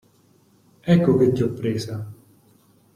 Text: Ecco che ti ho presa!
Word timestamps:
Ecco 0.81 1.15
che 1.15 1.31
ti 1.31 1.43
ho 1.43 1.51
presa! 1.53 1.95